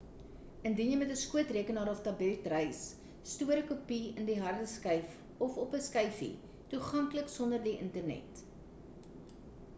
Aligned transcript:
indien 0.67 0.87
jy 0.91 0.93
met 1.01 1.11
‘n 1.15 1.19
skootrekenaar 1.23 1.91
of 1.91 1.99
tablet 2.07 2.47
reis 2.53 2.79
stoor 3.33 3.59
‘n 3.65 3.67
kopie 3.73 4.01
in 4.23 4.31
die 4.31 4.39
hardeskyf 4.45 5.13
of 5.49 5.61
op 5.67 5.77
‘n 5.83 5.87
skyfie 5.91 6.33
toeganklik 6.75 7.33
sonder 7.37 7.65
die 7.71 7.77
internet 7.87 8.45